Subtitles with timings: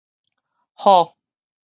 [0.81, 1.13] 好